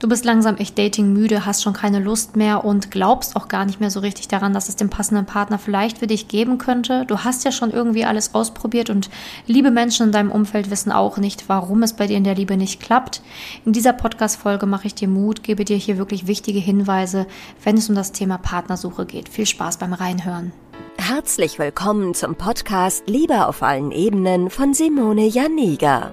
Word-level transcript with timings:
Du 0.00 0.08
bist 0.08 0.24
langsam 0.24 0.56
echt 0.58 0.78
dating 0.78 1.12
müde, 1.12 1.44
hast 1.44 1.64
schon 1.64 1.72
keine 1.72 1.98
Lust 1.98 2.36
mehr 2.36 2.64
und 2.64 2.92
glaubst 2.92 3.34
auch 3.34 3.48
gar 3.48 3.64
nicht 3.64 3.80
mehr 3.80 3.90
so 3.90 3.98
richtig 3.98 4.28
daran, 4.28 4.52
dass 4.52 4.68
es 4.68 4.76
den 4.76 4.90
passenden 4.90 5.26
Partner 5.26 5.58
vielleicht 5.58 5.98
für 5.98 6.06
dich 6.06 6.28
geben 6.28 6.58
könnte. 6.58 7.04
Du 7.06 7.24
hast 7.24 7.44
ja 7.44 7.50
schon 7.50 7.72
irgendwie 7.72 8.04
alles 8.04 8.32
ausprobiert 8.32 8.90
und 8.90 9.10
liebe 9.48 9.72
Menschen 9.72 10.06
in 10.06 10.12
deinem 10.12 10.30
Umfeld 10.30 10.70
wissen 10.70 10.92
auch 10.92 11.16
nicht, 11.16 11.48
warum 11.48 11.82
es 11.82 11.94
bei 11.94 12.06
dir 12.06 12.16
in 12.16 12.22
der 12.22 12.36
Liebe 12.36 12.56
nicht 12.56 12.80
klappt. 12.80 13.22
In 13.64 13.72
dieser 13.72 13.92
Podcast-Folge 13.92 14.66
mache 14.66 14.86
ich 14.86 14.94
dir 14.94 15.08
Mut, 15.08 15.42
gebe 15.42 15.64
dir 15.64 15.76
hier 15.76 15.98
wirklich 15.98 16.28
wichtige 16.28 16.60
Hinweise, 16.60 17.26
wenn 17.64 17.76
es 17.76 17.88
um 17.88 17.96
das 17.96 18.12
Thema 18.12 18.38
Partnersuche 18.38 19.04
geht. 19.04 19.28
Viel 19.28 19.46
Spaß 19.46 19.78
beim 19.78 19.94
Reinhören. 19.94 20.52
Herzlich 20.96 21.58
willkommen 21.58 22.14
zum 22.14 22.36
Podcast 22.36 23.02
Liebe 23.08 23.48
auf 23.48 23.64
allen 23.64 23.90
Ebenen 23.90 24.48
von 24.48 24.74
Simone 24.74 25.26
Janiga. 25.26 26.12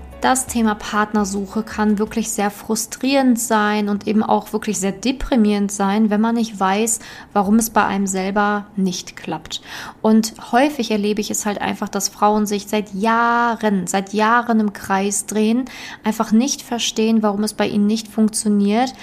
das 0.21 0.45
Thema 0.45 0.75
Partnersuche 0.75 1.63
kann 1.63 1.97
wirklich 1.97 2.31
sehr 2.31 2.51
frustrierend 2.51 3.39
sein 3.39 3.89
und 3.89 4.07
eben 4.07 4.23
auch 4.23 4.53
wirklich 4.53 4.79
sehr 4.79 4.91
deprimierend 4.91 5.71
sein, 5.71 6.09
wenn 6.09 6.21
man 6.21 6.35
nicht 6.35 6.59
weiß, 6.59 6.99
warum 7.33 7.55
es 7.55 7.71
bei 7.71 7.83
einem 7.83 8.07
selber 8.07 8.67
nicht 8.75 9.17
klappt. 9.17 9.61
Und 10.01 10.33
häufig 10.51 10.91
erlebe 10.91 11.21
ich 11.21 11.31
es 11.31 11.45
halt 11.45 11.59
einfach, 11.59 11.89
dass 11.89 12.09
Frauen 12.09 12.45
sich 12.45 12.67
seit 12.67 12.93
Jahren, 12.93 13.87
seit 13.87 14.13
Jahren 14.13 14.59
im 14.59 14.73
Kreis 14.73 15.25
drehen, 15.25 15.65
einfach 16.03 16.31
nicht 16.31 16.61
verstehen, 16.61 17.23
warum 17.23 17.43
es 17.43 17.53
bei 17.53 17.67
ihnen 17.67 17.87
nicht 17.87 18.07
funktioniert 18.07 18.93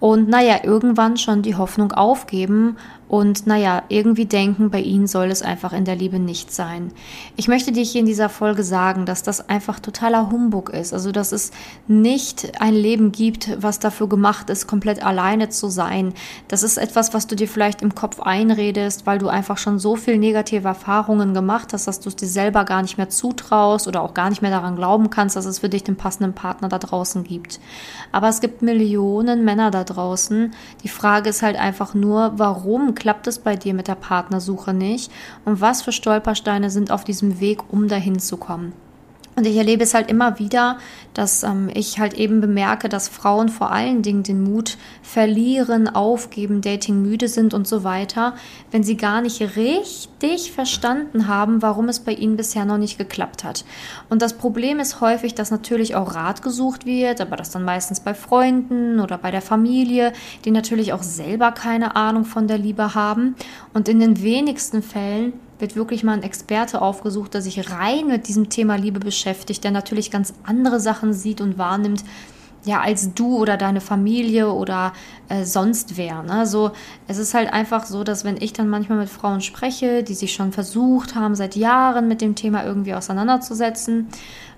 und 0.00 0.28
naja, 0.28 0.60
irgendwann 0.62 1.16
schon 1.16 1.42
die 1.42 1.56
Hoffnung 1.56 1.92
aufgeben 1.92 2.76
und 3.08 3.46
naja, 3.46 3.84
irgendwie 3.88 4.26
denken, 4.26 4.70
bei 4.70 4.80
ihnen 4.80 5.06
soll 5.06 5.30
es 5.30 5.40
einfach 5.40 5.72
in 5.72 5.86
der 5.86 5.96
Liebe 5.96 6.18
nicht 6.18 6.52
sein. 6.52 6.92
Ich 7.36 7.48
möchte 7.48 7.72
dir 7.72 7.82
hier 7.82 8.00
in 8.00 8.06
dieser 8.06 8.28
Folge 8.28 8.62
sagen, 8.62 9.06
dass 9.06 9.22
das 9.22 9.48
einfach 9.48 9.80
totaler 9.80 10.30
Humbug 10.30 10.68
ist. 10.68 10.92
Also, 10.92 11.10
dass 11.10 11.32
es 11.32 11.50
nicht 11.86 12.60
ein 12.60 12.74
Leben 12.74 13.10
gibt, 13.10 13.62
was 13.62 13.78
dafür 13.78 14.08
gemacht 14.08 14.50
ist, 14.50 14.66
komplett 14.66 15.02
alleine 15.02 15.48
zu 15.48 15.68
sein. 15.68 16.12
Das 16.48 16.62
ist 16.62 16.76
etwas, 16.76 17.14
was 17.14 17.26
du 17.26 17.34
dir 17.34 17.48
vielleicht 17.48 17.80
im 17.80 17.94
Kopf 17.94 18.20
einredest, 18.20 19.06
weil 19.06 19.18
du 19.18 19.28
einfach 19.28 19.56
schon 19.56 19.78
so 19.78 19.96
viel 19.96 20.18
negative 20.18 20.68
Erfahrungen 20.68 21.32
gemacht 21.32 21.72
hast, 21.72 21.86
dass 21.88 22.00
du 22.00 22.10
es 22.10 22.16
dir 22.16 22.28
selber 22.28 22.66
gar 22.66 22.82
nicht 22.82 22.98
mehr 22.98 23.08
zutraust 23.08 23.88
oder 23.88 24.02
auch 24.02 24.12
gar 24.12 24.28
nicht 24.28 24.42
mehr 24.42 24.50
daran 24.50 24.76
glauben 24.76 25.08
kannst, 25.08 25.34
dass 25.34 25.46
es 25.46 25.60
für 25.60 25.70
dich 25.70 25.82
den 25.82 25.96
passenden 25.96 26.34
Partner 26.34 26.68
da 26.68 26.78
draußen 26.78 27.24
gibt. 27.24 27.58
Aber 28.12 28.28
es 28.28 28.42
gibt 28.42 28.60
Millionen 28.60 29.46
Männer 29.46 29.70
da 29.70 29.84
draußen. 29.84 30.52
Die 30.84 30.88
Frage 30.88 31.30
ist 31.30 31.40
halt 31.40 31.56
einfach 31.56 31.94
nur, 31.94 32.32
warum 32.36 32.94
klappt 32.98 33.26
es 33.26 33.38
bei 33.38 33.56
dir 33.56 33.74
mit 33.74 33.88
der 33.88 33.94
Partnersuche 33.94 34.74
nicht 34.74 35.10
und 35.44 35.60
was 35.60 35.82
für 35.82 35.92
Stolpersteine 35.92 36.70
sind 36.70 36.90
auf 36.90 37.04
diesem 37.04 37.40
Weg, 37.40 37.72
um 37.72 37.88
dahin 37.88 38.18
zu 38.18 38.36
kommen. 38.36 38.72
Und 39.38 39.46
ich 39.46 39.56
erlebe 39.56 39.84
es 39.84 39.94
halt 39.94 40.10
immer 40.10 40.40
wieder, 40.40 40.78
dass 41.14 41.44
ähm, 41.44 41.70
ich 41.72 42.00
halt 42.00 42.14
eben 42.14 42.40
bemerke, 42.40 42.88
dass 42.88 43.06
Frauen 43.06 43.48
vor 43.48 43.70
allen 43.70 44.02
Dingen 44.02 44.24
den 44.24 44.42
Mut 44.42 44.76
verlieren, 45.00 45.88
aufgeben, 45.88 46.60
Dating 46.60 47.02
müde 47.02 47.28
sind 47.28 47.54
und 47.54 47.68
so 47.68 47.84
weiter, 47.84 48.34
wenn 48.72 48.82
sie 48.82 48.96
gar 48.96 49.20
nicht 49.20 49.40
richtig 49.54 50.50
verstanden 50.50 51.28
haben, 51.28 51.62
warum 51.62 51.88
es 51.88 52.00
bei 52.00 52.14
ihnen 52.14 52.36
bisher 52.36 52.64
noch 52.64 52.78
nicht 52.78 52.98
geklappt 52.98 53.44
hat. 53.44 53.64
Und 54.08 54.22
das 54.22 54.32
Problem 54.32 54.80
ist 54.80 55.00
häufig, 55.00 55.36
dass 55.36 55.52
natürlich 55.52 55.94
auch 55.94 56.16
Rat 56.16 56.42
gesucht 56.42 56.84
wird, 56.84 57.20
aber 57.20 57.36
das 57.36 57.52
dann 57.52 57.62
meistens 57.62 58.00
bei 58.00 58.14
Freunden 58.14 58.98
oder 58.98 59.18
bei 59.18 59.30
der 59.30 59.40
Familie, 59.40 60.12
die 60.44 60.50
natürlich 60.50 60.92
auch 60.92 61.04
selber 61.04 61.52
keine 61.52 61.94
Ahnung 61.94 62.24
von 62.24 62.48
der 62.48 62.58
Liebe 62.58 62.96
haben. 62.96 63.36
Und 63.72 63.88
in 63.88 64.00
den 64.00 64.20
wenigsten 64.20 64.82
Fällen 64.82 65.32
wird 65.58 65.76
wirklich 65.76 66.04
mal 66.04 66.12
ein 66.12 66.22
Experte 66.22 66.80
aufgesucht, 66.82 67.34
der 67.34 67.42
sich 67.42 67.70
rein 67.70 68.06
mit 68.06 68.28
diesem 68.28 68.48
Thema 68.48 68.76
Liebe 68.76 69.00
beschäftigt, 69.00 69.64
der 69.64 69.70
natürlich 69.70 70.10
ganz 70.10 70.34
andere 70.44 70.80
Sachen 70.80 71.12
sieht 71.12 71.40
und 71.40 71.58
wahrnimmt, 71.58 72.04
ja, 72.64 72.80
als 72.80 73.14
du 73.14 73.36
oder 73.38 73.56
deine 73.56 73.80
Familie 73.80 74.52
oder 74.52 74.92
äh, 75.28 75.44
sonst 75.44 75.96
wer. 75.96 76.22
Ne? 76.22 76.46
So, 76.46 76.72
es 77.06 77.18
ist 77.18 77.32
halt 77.34 77.52
einfach 77.52 77.86
so, 77.86 78.04
dass 78.04 78.24
wenn 78.24 78.36
ich 78.36 78.52
dann 78.52 78.68
manchmal 78.68 78.98
mit 78.98 79.08
Frauen 79.08 79.40
spreche, 79.40 80.02
die 80.02 80.14
sich 80.14 80.32
schon 80.34 80.52
versucht 80.52 81.14
haben, 81.14 81.34
seit 81.34 81.56
Jahren 81.56 82.08
mit 82.08 82.20
dem 82.20 82.34
Thema 82.34 82.64
irgendwie 82.64 82.94
auseinanderzusetzen, 82.94 84.08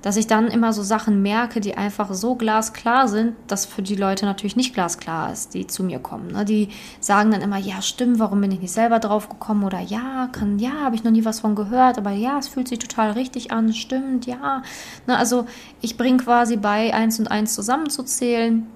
dass 0.02 0.16
ich 0.16 0.26
dann 0.26 0.48
immer 0.48 0.72
so 0.72 0.82
Sachen 0.82 1.22
merke, 1.22 1.60
die 1.60 1.76
einfach 1.76 2.12
so 2.14 2.34
glasklar 2.34 3.08
sind, 3.08 3.34
dass 3.46 3.66
für 3.66 3.82
die 3.82 3.96
Leute 3.96 4.24
natürlich 4.24 4.56
nicht 4.56 4.74
glasklar 4.74 5.32
ist, 5.32 5.54
die 5.54 5.66
zu 5.66 5.82
mir 5.82 5.98
kommen. 5.98 6.32
Ne? 6.32 6.44
Die 6.44 6.68
sagen 7.00 7.30
dann 7.30 7.42
immer, 7.42 7.58
ja, 7.58 7.82
stimmt, 7.82 8.18
warum 8.18 8.40
bin 8.40 8.52
ich 8.52 8.60
nicht 8.60 8.72
selber 8.72 8.98
drauf 8.98 9.28
gekommen? 9.28 9.64
Oder 9.64 9.80
ja, 9.80 10.28
kann, 10.32 10.58
ja, 10.58 10.72
habe 10.82 10.96
ich 10.96 11.04
noch 11.04 11.10
nie 11.10 11.24
was 11.24 11.40
von 11.40 11.54
gehört, 11.54 11.98
aber 11.98 12.10
ja, 12.10 12.38
es 12.38 12.48
fühlt 12.48 12.68
sich 12.68 12.78
total 12.78 13.12
richtig 13.12 13.52
an, 13.52 13.72
stimmt, 13.72 14.26
ja. 14.26 14.62
Ne? 15.06 15.16
Also 15.16 15.46
ich 15.80 15.96
bringe 15.96 16.18
quasi 16.18 16.56
bei, 16.56 16.94
eins 16.94 17.18
und 17.18 17.30
eins 17.30 17.54
zusammenzuzählen 17.54 18.66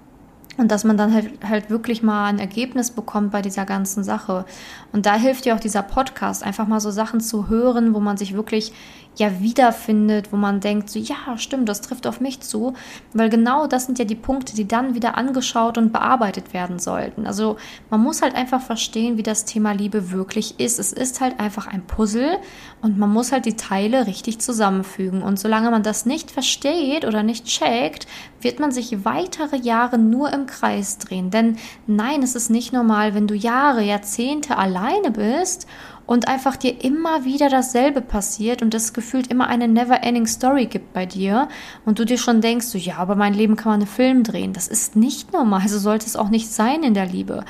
und 0.56 0.70
dass 0.70 0.84
man 0.84 0.96
dann 0.96 1.12
halt, 1.12 1.30
halt 1.46 1.70
wirklich 1.70 2.02
mal 2.02 2.26
ein 2.26 2.38
Ergebnis 2.38 2.90
bekommt 2.92 3.32
bei 3.32 3.42
dieser 3.42 3.64
ganzen 3.64 4.04
Sache. 4.04 4.44
Und 4.92 5.06
da 5.06 5.14
hilft 5.14 5.44
dir 5.44 5.54
auch 5.54 5.60
dieser 5.60 5.82
Podcast, 5.82 6.44
einfach 6.44 6.68
mal 6.68 6.80
so 6.80 6.90
Sachen 6.90 7.20
zu 7.20 7.48
hören, 7.48 7.94
wo 7.94 8.00
man 8.00 8.16
sich 8.16 8.34
wirklich 8.34 8.72
ja 9.16 9.40
wiederfindet, 9.40 10.32
wo 10.32 10.36
man 10.36 10.60
denkt, 10.60 10.90
so 10.90 10.98
ja, 10.98 11.36
stimmt, 11.36 11.68
das 11.68 11.80
trifft 11.80 12.06
auf 12.06 12.20
mich 12.20 12.40
zu, 12.40 12.74
weil 13.12 13.28
genau 13.28 13.66
das 13.66 13.86
sind 13.86 13.98
ja 13.98 14.04
die 14.04 14.14
Punkte, 14.14 14.54
die 14.54 14.66
dann 14.66 14.94
wieder 14.94 15.16
angeschaut 15.16 15.78
und 15.78 15.92
bearbeitet 15.92 16.52
werden 16.52 16.78
sollten. 16.78 17.26
Also 17.26 17.56
man 17.90 18.00
muss 18.00 18.22
halt 18.22 18.34
einfach 18.34 18.60
verstehen, 18.60 19.16
wie 19.16 19.22
das 19.22 19.44
Thema 19.44 19.72
Liebe 19.72 20.10
wirklich 20.10 20.58
ist. 20.58 20.78
Es 20.78 20.92
ist 20.92 21.20
halt 21.20 21.38
einfach 21.38 21.66
ein 21.66 21.86
Puzzle 21.86 22.38
und 22.82 22.98
man 22.98 23.10
muss 23.10 23.32
halt 23.32 23.46
die 23.46 23.56
Teile 23.56 24.06
richtig 24.06 24.40
zusammenfügen. 24.40 25.22
Und 25.22 25.38
solange 25.38 25.70
man 25.70 25.82
das 25.82 26.06
nicht 26.06 26.30
versteht 26.30 27.04
oder 27.04 27.22
nicht 27.22 27.46
checkt, 27.46 28.06
wird 28.40 28.60
man 28.60 28.72
sich 28.72 29.04
weitere 29.04 29.56
Jahre 29.56 29.98
nur 29.98 30.32
im 30.32 30.46
Kreis 30.46 30.98
drehen. 30.98 31.30
Denn 31.30 31.56
nein, 31.86 32.22
es 32.22 32.34
ist 32.34 32.50
nicht 32.50 32.72
normal, 32.72 33.14
wenn 33.14 33.26
du 33.26 33.34
Jahre, 33.34 33.82
Jahrzehnte 33.82 34.58
alleine 34.58 35.10
bist 35.10 35.66
und 36.06 36.28
einfach 36.28 36.56
dir 36.56 36.84
immer 36.84 37.24
wieder 37.24 37.48
dasselbe 37.48 38.00
passiert 38.00 38.62
und 38.62 38.74
es 38.74 38.92
gefühlt 38.92 39.28
immer 39.28 39.48
eine 39.48 39.68
never-ending 39.68 40.26
Story 40.26 40.66
gibt 40.66 40.92
bei 40.92 41.06
dir 41.06 41.48
und 41.84 41.98
du 41.98 42.04
dir 42.04 42.18
schon 42.18 42.40
denkst, 42.40 42.66
so 42.66 42.78
ja, 42.78 42.96
aber 42.96 43.14
mein 43.14 43.34
Leben 43.34 43.56
kann 43.56 43.72
man 43.72 43.80
einen 43.80 43.88
Film 43.88 44.22
drehen. 44.22 44.52
Das 44.52 44.68
ist 44.68 44.96
nicht 44.96 45.32
normal, 45.32 45.68
so 45.68 45.78
sollte 45.78 46.06
es 46.06 46.16
auch 46.16 46.28
nicht 46.28 46.50
sein 46.50 46.82
in 46.82 46.94
der 46.94 47.06
Liebe. 47.06 47.44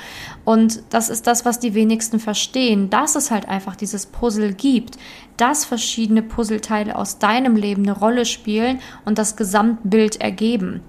Und 0.45 0.83
das 0.89 1.09
ist 1.09 1.27
das, 1.27 1.45
was 1.45 1.59
die 1.59 1.73
wenigsten 1.73 2.19
verstehen, 2.19 2.89
dass 2.89 3.15
es 3.15 3.31
halt 3.31 3.49
einfach 3.49 3.75
dieses 3.75 4.05
Puzzle 4.05 4.53
gibt, 4.53 4.97
dass 5.37 5.65
verschiedene 5.65 6.21
Puzzleteile 6.21 6.95
aus 6.95 7.19
deinem 7.19 7.55
Leben 7.55 7.83
eine 7.83 7.97
Rolle 7.97 8.25
spielen 8.25 8.79
und 9.03 9.17
das 9.17 9.35
Gesamtbild 9.35 10.21
ergeben. 10.21 10.81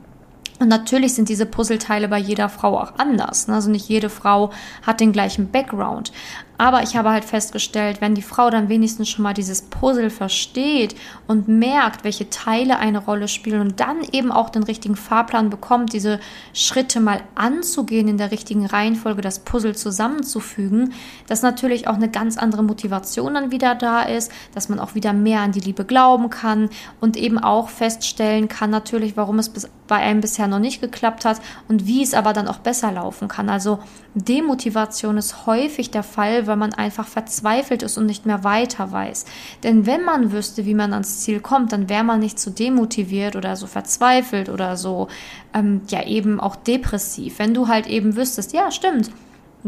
Und 0.58 0.68
natürlich 0.68 1.14
sind 1.14 1.28
diese 1.28 1.44
Puzzleteile 1.44 2.08
bei 2.08 2.18
jeder 2.18 2.48
Frau 2.48 2.78
auch 2.78 2.94
anders. 2.98 3.46
Ne? 3.46 3.54
Also 3.54 3.70
nicht 3.70 3.88
jede 3.88 4.08
Frau 4.08 4.50
hat 4.82 5.00
den 5.00 5.12
gleichen 5.12 5.50
Background. 5.50 6.12
Aber 6.58 6.82
ich 6.82 6.96
habe 6.96 7.10
halt 7.10 7.24
festgestellt, 7.24 8.00
wenn 8.00 8.14
die 8.14 8.22
Frau 8.22 8.50
dann 8.50 8.68
wenigstens 8.68 9.08
schon 9.08 9.22
mal 9.22 9.34
dieses 9.34 9.62
Puzzle 9.62 10.10
versteht 10.10 10.94
und 11.26 11.48
merkt, 11.48 12.04
welche 12.04 12.30
Teile 12.30 12.78
eine 12.78 12.98
Rolle 12.98 13.28
spielen 13.28 13.60
und 13.60 13.80
dann 13.80 13.98
eben 14.12 14.32
auch 14.32 14.50
den 14.50 14.62
richtigen 14.62 14.96
Fahrplan 14.96 15.50
bekommt, 15.50 15.92
diese 15.92 16.20
Schritte 16.52 17.00
mal 17.00 17.20
anzugehen, 17.34 18.08
in 18.08 18.18
der 18.18 18.30
richtigen 18.30 18.66
Reihenfolge 18.66 19.20
das 19.20 19.40
Puzzle 19.40 19.76
zusammenzufügen, 19.76 20.92
dass 21.26 21.42
natürlich 21.42 21.88
auch 21.88 21.94
eine 21.94 22.10
ganz 22.10 22.38
andere 22.38 22.62
Motivation 22.62 23.34
dann 23.34 23.50
wieder 23.50 23.74
da 23.74 24.02
ist, 24.02 24.32
dass 24.54 24.68
man 24.68 24.80
auch 24.80 24.94
wieder 24.94 25.12
mehr 25.12 25.40
an 25.40 25.52
die 25.52 25.60
Liebe 25.60 25.84
glauben 25.84 26.30
kann 26.30 26.70
und 27.00 27.16
eben 27.16 27.38
auch 27.38 27.68
feststellen 27.68 28.48
kann 28.48 28.70
natürlich, 28.70 29.16
warum 29.16 29.38
es 29.38 29.50
bei 29.86 29.96
einem 29.96 30.20
bisher 30.20 30.48
noch 30.48 30.58
nicht 30.58 30.80
geklappt 30.80 31.24
hat 31.24 31.40
und 31.68 31.86
wie 31.86 32.02
es 32.02 32.14
aber 32.14 32.32
dann 32.32 32.48
auch 32.48 32.58
besser 32.58 32.90
laufen 32.92 33.28
kann. 33.28 33.48
Also 33.48 33.78
Demotivation 34.14 35.18
ist 35.18 35.46
häufig 35.46 35.90
der 35.90 36.02
Fall, 36.02 36.45
weil 36.46 36.56
man 36.56 36.74
einfach 36.74 37.06
verzweifelt 37.06 37.82
ist 37.82 37.98
und 37.98 38.06
nicht 38.06 38.26
mehr 38.26 38.44
weiter 38.44 38.92
weiß. 38.92 39.24
Denn 39.62 39.86
wenn 39.86 40.02
man 40.04 40.32
wüsste, 40.32 40.64
wie 40.66 40.74
man 40.74 40.92
ans 40.92 41.20
Ziel 41.20 41.40
kommt, 41.40 41.72
dann 41.72 41.88
wäre 41.88 42.04
man 42.04 42.20
nicht 42.20 42.38
so 42.38 42.50
demotiviert 42.50 43.36
oder 43.36 43.56
so 43.56 43.66
verzweifelt 43.66 44.48
oder 44.48 44.76
so, 44.76 45.08
ähm, 45.54 45.82
ja 45.88 46.04
eben 46.04 46.40
auch 46.40 46.56
depressiv. 46.56 47.38
Wenn 47.38 47.54
du 47.54 47.68
halt 47.68 47.86
eben 47.86 48.16
wüsstest, 48.16 48.52
ja 48.52 48.70
stimmt, 48.70 49.10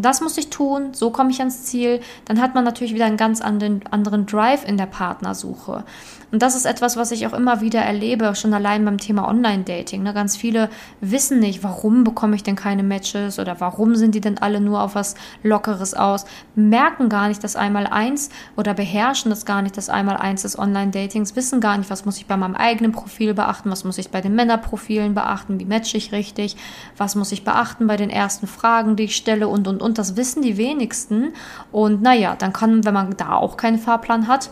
das 0.05 0.21
muss 0.21 0.39
ich 0.39 0.51
tun, 0.51 0.91
so 0.93 1.11
komme 1.11 1.31
ich 1.31 1.41
ans 1.41 1.65
Ziel, 1.65 2.01
dann 2.25 2.41
hat 2.41 2.55
man 2.55 2.65
natürlich 2.65 2.95
wieder 2.95 3.07
einen 3.07 3.17
ganz 3.17 3.41
anderen, 3.41 3.83
anderen 3.91 4.27
Drive 4.27 4.67
in 4.67 4.77
der 4.77 4.87
Partnersuche. 4.87 5.85
Und 6.31 6.43
das 6.43 6.55
ist 6.55 6.67
etwas, 6.67 6.99
was 6.99 7.11
ich 7.11 7.27
auch 7.27 7.33
immer 7.33 7.63
wieder 7.63 7.81
erlebe, 7.81 8.35
schon 8.35 8.53
allein 8.53 8.85
beim 8.85 8.99
Thema 8.99 9.27
Online-Dating. 9.29 10.03
Ne? 10.03 10.13
Ganz 10.13 10.37
viele 10.37 10.69
wissen 11.01 11.41
nicht, 11.41 11.65
warum 11.65 12.05
bekomme 12.05 12.37
ich 12.37 12.43
denn 12.43 12.55
keine 12.55 12.83
Matches 12.83 13.39
oder 13.39 13.61
warum 13.61 13.97
sind 13.97 14.15
die 14.15 14.21
denn 14.21 14.37
alle 14.37 14.61
nur 14.61 14.83
auf 14.83 14.95
was 14.95 15.15
Lockeres 15.43 15.95
aus, 15.95 16.27
merken 16.55 17.09
gar 17.09 17.29
nicht 17.29 17.43
das 17.43 17.57
einmal 17.57 17.87
eins 17.87 18.29
oder 18.57 18.75
beherrschen 18.75 19.31
das 19.31 19.47
gar 19.47 19.63
nicht 19.63 19.79
das 19.79 19.89
einmal 19.89 20.19
eins 20.19 20.43
des 20.43 20.59
Online-Datings, 20.59 21.35
wissen 21.35 21.63
gar 21.63 21.79
nicht, 21.79 21.89
was 21.89 22.05
muss 22.05 22.19
ich 22.19 22.27
bei 22.27 22.37
meinem 22.37 22.57
eigenen 22.57 22.93
Profil 22.93 23.33
beachten, 23.33 23.71
was 23.71 23.85
muss 23.85 23.97
ich 23.97 24.11
bei 24.11 24.21
den 24.21 24.35
Männerprofilen 24.35 25.15
beachten, 25.15 25.59
wie 25.59 25.65
matche 25.65 25.97
ich 25.97 26.13
richtig, 26.13 26.57
was 26.99 27.15
muss 27.15 27.33
ich 27.33 27.43
beachten 27.43 27.87
bei 27.87 27.97
den 27.97 28.11
ersten 28.11 28.47
Fragen, 28.47 28.97
die 28.97 29.05
ich 29.05 29.17
stelle 29.17 29.49
und, 29.49 29.67
und, 29.67 29.81
und. 29.81 29.88
Das 29.95 30.17
wissen 30.17 30.43
die 30.43 30.57
wenigsten. 30.57 31.33
Und 31.73 32.03
naja, 32.03 32.37
dann 32.37 32.53
kann, 32.53 32.85
wenn 32.85 32.95
man 32.95 33.17
da 33.17 33.35
auch 33.35 33.57
keinen 33.57 33.79
Fahrplan 33.79 34.29
hat, 34.29 34.51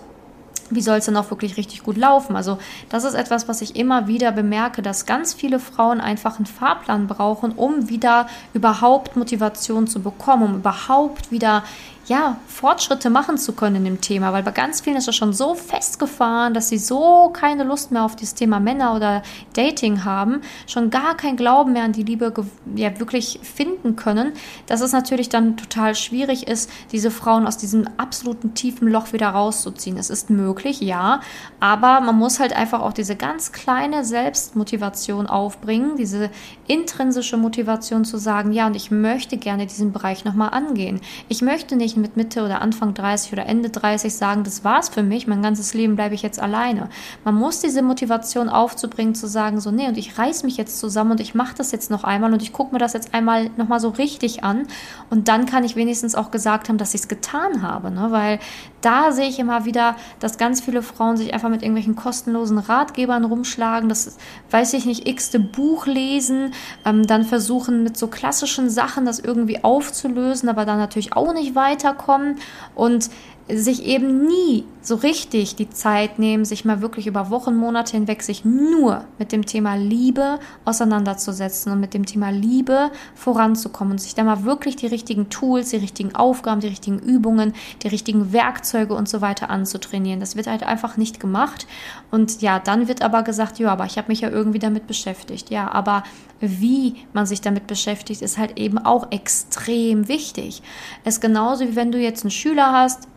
wie 0.70 0.80
soll 0.80 0.98
es 0.98 1.06
dann 1.06 1.16
auch 1.16 1.30
wirklich 1.30 1.56
richtig 1.56 1.82
gut 1.82 1.96
laufen? 1.96 2.36
Also 2.36 2.58
das 2.88 3.04
ist 3.04 3.14
etwas, 3.14 3.48
was 3.48 3.62
ich 3.62 3.76
immer 3.76 4.08
wieder 4.08 4.32
bemerke, 4.32 4.82
dass 4.82 5.06
ganz 5.06 5.34
viele 5.34 5.58
Frauen 5.58 6.00
einfach 6.00 6.36
einen 6.36 6.46
Fahrplan 6.46 7.06
brauchen, 7.06 7.52
um 7.52 7.88
wieder 7.88 8.26
überhaupt 8.52 9.16
Motivation 9.16 9.86
zu 9.86 10.00
bekommen, 10.00 10.42
um 10.42 10.54
überhaupt 10.56 11.30
wieder 11.30 11.62
ja, 12.06 12.38
Fortschritte 12.46 13.10
machen 13.10 13.36
zu 13.36 13.52
können 13.52 13.76
in 13.76 13.84
dem 13.84 14.00
Thema, 14.00 14.32
weil 14.32 14.44
bei 14.44 14.52
ganz 14.52 14.80
vielen 14.80 14.96
ist 14.96 15.08
das 15.08 15.16
schon 15.16 15.32
so 15.32 15.54
festgefahren, 15.54 16.54
dass 16.54 16.68
sie 16.68 16.78
so 16.78 17.30
keine 17.32 17.64
Lust 17.64 17.90
mehr 17.90 18.04
auf 18.04 18.14
das 18.14 18.34
Thema 18.34 18.60
Männer 18.60 18.94
oder 18.94 19.22
Dating 19.54 20.04
haben, 20.04 20.40
schon 20.68 20.90
gar 20.90 21.16
kein 21.16 21.36
Glauben 21.36 21.72
mehr 21.72 21.82
an 21.82 21.92
die 21.92 22.04
Liebe 22.04 22.32
ja, 22.76 22.98
wirklich 23.00 23.40
finden 23.42 23.96
können, 23.96 24.32
dass 24.66 24.82
es 24.82 24.92
natürlich 24.92 25.28
dann 25.28 25.56
total 25.56 25.96
schwierig 25.96 26.46
ist, 26.46 26.70
diese 26.92 27.10
Frauen 27.10 27.46
aus 27.46 27.56
diesem 27.56 27.88
absoluten 27.96 28.54
tiefen 28.54 28.88
Loch 28.88 29.12
wieder 29.12 29.30
rauszuziehen. 29.30 29.98
Es 29.98 30.10
ist 30.10 30.30
möglich, 30.30 30.80
ja, 30.80 31.20
aber 31.58 32.00
man 32.00 32.16
muss 32.16 32.38
halt 32.38 32.54
einfach 32.54 32.82
auch 32.82 32.92
diese 32.92 33.16
ganz 33.16 33.50
kleine 33.50 34.04
Selbstmotivation 34.04 35.26
aufbringen, 35.26 35.96
diese 35.96 36.30
intrinsische 36.68 37.36
Motivation 37.36 38.04
zu 38.04 38.16
sagen, 38.18 38.52
ja, 38.52 38.68
und 38.68 38.76
ich 38.76 38.92
möchte 38.92 39.38
gerne 39.38 39.66
diesen 39.66 39.92
Bereich 39.92 40.24
nochmal 40.24 40.50
angehen. 40.50 41.00
Ich 41.28 41.42
möchte 41.42 41.74
nicht 41.74 41.95
mit 41.96 42.16
Mitte 42.16 42.44
oder 42.44 42.60
Anfang 42.60 42.94
30 42.94 43.32
oder 43.32 43.46
Ende 43.46 43.70
30 43.70 44.14
sagen, 44.14 44.44
das 44.44 44.64
war's 44.64 44.88
für 44.88 45.02
mich, 45.02 45.26
mein 45.26 45.42
ganzes 45.42 45.74
Leben 45.74 45.96
bleibe 45.96 46.14
ich 46.14 46.22
jetzt 46.22 46.40
alleine. 46.40 46.88
Man 47.24 47.34
muss 47.34 47.60
diese 47.60 47.82
Motivation 47.82 48.48
aufzubringen, 48.48 49.14
zu 49.14 49.26
sagen, 49.26 49.60
so, 49.60 49.70
nee, 49.70 49.88
und 49.88 49.96
ich 49.98 50.18
reiß 50.18 50.42
mich 50.42 50.56
jetzt 50.56 50.78
zusammen 50.78 51.12
und 51.12 51.20
ich 51.20 51.34
mache 51.34 51.54
das 51.56 51.72
jetzt 51.72 51.90
noch 51.90 52.04
einmal 52.04 52.32
und 52.32 52.42
ich 52.42 52.52
gucke 52.52 52.72
mir 52.72 52.78
das 52.78 52.92
jetzt 52.92 53.14
einmal 53.14 53.50
nochmal 53.56 53.80
so 53.80 53.90
richtig 53.90 54.44
an. 54.44 54.66
Und 55.10 55.28
dann 55.28 55.46
kann 55.46 55.64
ich 55.64 55.76
wenigstens 55.76 56.14
auch 56.14 56.30
gesagt 56.30 56.68
haben, 56.68 56.78
dass 56.78 56.94
ich 56.94 57.02
es 57.02 57.08
getan 57.08 57.62
habe, 57.62 57.90
ne? 57.90 58.08
weil 58.10 58.38
da 58.80 59.10
sehe 59.10 59.28
ich 59.28 59.38
immer 59.38 59.64
wieder, 59.64 59.96
dass 60.20 60.38
ganz 60.38 60.60
viele 60.60 60.80
Frauen 60.80 61.16
sich 61.16 61.34
einfach 61.34 61.48
mit 61.48 61.62
irgendwelchen 61.62 61.96
kostenlosen 61.96 62.58
Ratgebern 62.58 63.24
rumschlagen, 63.24 63.88
das 63.88 64.16
weiß 64.50 64.74
ich 64.74 64.86
nicht, 64.86 65.08
x-te 65.08 65.40
Buch 65.40 65.86
lesen, 65.86 66.52
ähm, 66.84 67.06
dann 67.06 67.24
versuchen 67.24 67.82
mit 67.82 67.96
so 67.96 68.06
klassischen 68.06 68.70
Sachen 68.70 69.04
das 69.04 69.18
irgendwie 69.18 69.64
aufzulösen, 69.64 70.48
aber 70.48 70.64
dann 70.64 70.78
natürlich 70.78 71.14
auch 71.14 71.32
nicht 71.32 71.54
weiter 71.54 71.85
weiterkommen. 71.86 72.40
Und 72.74 73.10
sich 73.48 73.84
eben 73.84 74.26
nie 74.26 74.64
so 74.82 74.96
richtig 74.96 75.54
die 75.54 75.70
Zeit 75.70 76.18
nehmen, 76.18 76.44
sich 76.44 76.64
mal 76.64 76.80
wirklich 76.80 77.06
über 77.06 77.30
Wochen, 77.30 77.56
Monate 77.56 77.96
hinweg 77.96 78.22
sich 78.22 78.44
nur 78.44 79.04
mit 79.18 79.30
dem 79.30 79.46
Thema 79.46 79.76
Liebe 79.76 80.40
auseinanderzusetzen 80.64 81.72
und 81.72 81.80
mit 81.80 81.94
dem 81.94 82.06
Thema 82.06 82.30
Liebe 82.30 82.90
voranzukommen 83.14 83.92
und 83.92 83.98
sich 83.98 84.14
da 84.16 84.24
mal 84.24 84.44
wirklich 84.44 84.74
die 84.76 84.86
richtigen 84.86 85.28
Tools, 85.28 85.70
die 85.70 85.76
richtigen 85.76 86.14
Aufgaben, 86.14 86.60
die 86.60 86.68
richtigen 86.68 86.98
Übungen, 86.98 87.52
die 87.82 87.88
richtigen 87.88 88.32
Werkzeuge 88.32 88.94
und 88.94 89.08
so 89.08 89.20
weiter 89.20 89.48
anzutrainieren. 89.48 90.18
Das 90.18 90.34
wird 90.34 90.48
halt 90.48 90.64
einfach 90.64 90.96
nicht 90.96 91.20
gemacht 91.20 91.66
und 92.10 92.42
ja, 92.42 92.58
dann 92.58 92.88
wird 92.88 93.02
aber 93.02 93.22
gesagt, 93.22 93.58
ja, 93.58 93.70
aber 93.70 93.86
ich 93.86 93.96
habe 93.96 94.08
mich 94.08 94.22
ja 94.22 94.30
irgendwie 94.30 94.58
damit 94.58 94.88
beschäftigt. 94.88 95.50
Ja, 95.50 95.70
aber 95.70 96.02
wie 96.40 96.96
man 97.12 97.26
sich 97.26 97.40
damit 97.40 97.66
beschäftigt, 97.66 98.22
ist 98.22 98.38
halt 98.38 98.58
eben 98.58 98.78
auch 98.78 99.10
extrem 99.12 100.08
wichtig. 100.08 100.62
Es 101.04 101.14
ist 101.14 101.20
genauso 101.20 101.64
wie 101.64 101.76
wenn 101.76 101.92
du 101.92 101.98
jetzt 101.98 102.24
einen 102.24 102.30
Schüler 102.30 102.72
hast, 102.72 103.08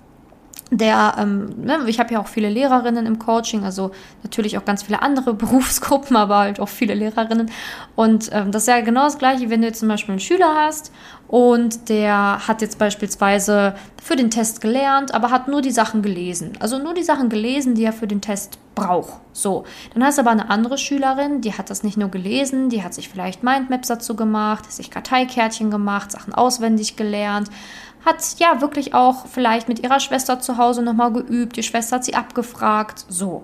der, 0.71 1.15
ähm, 1.17 1.63
ne, 1.63 1.79
ich 1.87 1.99
habe 1.99 2.13
ja 2.13 2.19
auch 2.19 2.27
viele 2.27 2.49
Lehrerinnen 2.49 3.05
im 3.05 3.17
Coaching, 3.17 3.63
also 3.63 3.91
natürlich 4.23 4.57
auch 4.57 4.65
ganz 4.65 4.83
viele 4.83 5.01
andere 5.01 5.33
Berufsgruppen, 5.35 6.15
aber 6.15 6.37
halt 6.37 6.59
auch 6.59 6.69
viele 6.69 6.93
Lehrerinnen. 6.93 7.49
Und 7.95 8.29
ähm, 8.31 8.51
das 8.51 8.63
ist 8.63 8.67
ja 8.67 8.81
genau 8.81 9.05
das 9.05 9.17
Gleiche, 9.17 9.49
wenn 9.49 9.61
du 9.61 9.67
jetzt 9.67 9.79
zum 9.79 9.87
Beispiel 9.87 10.13
einen 10.13 10.19
Schüler 10.19 10.53
hast 10.55 10.91
und 11.27 11.89
der 11.89 12.47
hat 12.47 12.61
jetzt 12.61 12.77
beispielsweise 12.77 13.75
für 14.01 14.15
den 14.15 14.29
Test 14.29 14.61
gelernt, 14.61 15.13
aber 15.13 15.31
hat 15.31 15.47
nur 15.47 15.61
die 15.61 15.71
Sachen 15.71 16.01
gelesen. 16.01 16.53
Also 16.59 16.77
nur 16.77 16.93
die 16.93 17.03
Sachen 17.03 17.29
gelesen, 17.29 17.75
die 17.75 17.83
er 17.83 17.93
für 17.93 18.07
den 18.07 18.21
Test 18.21 18.59
braucht. 18.75 19.19
So, 19.33 19.65
dann 19.93 20.03
hast 20.03 20.17
du 20.17 20.21
aber 20.21 20.31
eine 20.31 20.49
andere 20.49 20.77
Schülerin, 20.77 21.41
die 21.41 21.53
hat 21.53 21.69
das 21.69 21.83
nicht 21.83 21.97
nur 21.97 22.09
gelesen, 22.09 22.69
die 22.69 22.83
hat 22.83 22.93
sich 22.93 23.09
vielleicht 23.09 23.43
Mindmaps 23.43 23.87
dazu 23.87 24.15
gemacht, 24.15 24.71
sich 24.71 24.91
Karteikärtchen 24.91 25.71
gemacht, 25.71 26.11
Sachen 26.11 26.33
auswendig 26.33 26.95
gelernt 26.95 27.49
hat 28.05 28.39
ja 28.39 28.61
wirklich 28.61 28.93
auch 28.93 29.27
vielleicht 29.27 29.67
mit 29.67 29.79
ihrer 29.79 29.99
Schwester 29.99 30.39
zu 30.39 30.57
Hause 30.57 30.81
nochmal 30.81 31.11
geübt. 31.11 31.57
Die 31.57 31.63
Schwester 31.63 31.97
hat 31.97 32.05
sie 32.05 32.15
abgefragt. 32.15 33.05
So. 33.09 33.43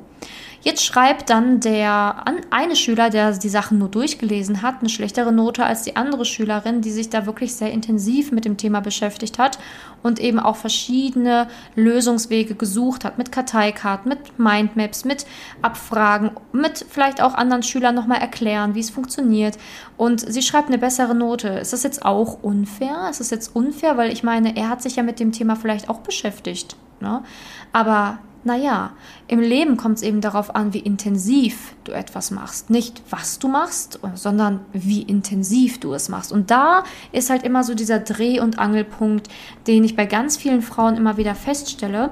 Jetzt 0.65 0.83
schreibt 0.83 1.29
dann 1.29 1.59
der 1.59 2.25
eine 2.49 2.75
Schüler, 2.75 3.11
der 3.11 3.33
die 3.37 3.49
Sachen 3.49 3.77
nur 3.77 3.87
durchgelesen 3.87 4.63
hat, 4.63 4.79
eine 4.79 4.89
schlechtere 4.89 5.31
Note 5.31 5.63
als 5.63 5.83
die 5.83 5.95
andere 5.95 6.25
Schülerin, 6.25 6.81
die 6.81 6.89
sich 6.89 7.11
da 7.11 7.27
wirklich 7.27 7.53
sehr 7.53 7.71
intensiv 7.71 8.31
mit 8.31 8.45
dem 8.45 8.57
Thema 8.57 8.79
beschäftigt 8.79 9.37
hat 9.37 9.59
und 10.01 10.19
eben 10.19 10.39
auch 10.39 10.55
verschiedene 10.55 11.49
Lösungswege 11.75 12.55
gesucht 12.55 13.05
hat, 13.05 13.19
mit 13.19 13.31
Karteikarten, 13.31 14.09
mit 14.09 14.39
Mindmaps, 14.39 15.05
mit 15.05 15.27
Abfragen, 15.61 16.31
mit 16.51 16.83
vielleicht 16.89 17.21
auch 17.21 17.35
anderen 17.35 17.61
Schülern 17.61 17.93
nochmal 17.93 18.21
erklären, 18.21 18.73
wie 18.73 18.79
es 18.79 18.89
funktioniert. 18.89 19.59
Und 19.97 20.21
sie 20.21 20.41
schreibt 20.41 20.69
eine 20.69 20.79
bessere 20.79 21.13
Note. 21.13 21.49
Ist 21.49 21.73
das 21.73 21.83
jetzt 21.83 22.03
auch 22.03 22.41
unfair? 22.41 23.07
Ist 23.11 23.19
das 23.19 23.29
jetzt 23.29 23.55
unfair? 23.55 23.97
Weil 23.97 24.11
ich 24.11 24.23
meine, 24.23 24.57
er 24.57 24.69
hat 24.69 24.81
sich 24.81 24.95
ja 24.95 25.03
mit 25.03 25.19
dem 25.19 25.31
Thema 25.31 25.55
vielleicht 25.55 25.89
auch 25.89 25.99
beschäftigt. 25.99 26.75
Ne? 27.01 27.21
Aber 27.71 28.17
naja, 28.45 28.93
im 29.27 29.39
Leben 29.39 29.75
kommt 29.75 29.97
es 29.97 30.03
eben 30.03 30.21
darauf 30.21 30.55
an, 30.55 30.73
wie 30.73 30.79
intensiv 30.79 31.75
du 31.83 31.91
etwas 31.91 32.31
machst. 32.31 32.69
Nicht, 32.69 33.01
was 33.09 33.39
du 33.39 33.47
machst, 33.47 33.99
sondern 34.13 34.59
wie 34.71 35.01
intensiv 35.01 35.79
du 35.79 35.93
es 35.93 36.09
machst. 36.09 36.31
Und 36.31 36.51
da 36.51 36.83
ist 37.11 37.29
halt 37.29 37.43
immer 37.43 37.63
so 37.63 37.73
dieser 37.73 37.99
Dreh- 37.99 38.39
und 38.39 38.59
Angelpunkt, 38.59 39.29
den 39.67 39.83
ich 39.83 39.95
bei 39.95 40.05
ganz 40.05 40.37
vielen 40.37 40.61
Frauen 40.61 40.95
immer 40.95 41.17
wieder 41.17 41.35
feststelle 41.35 42.11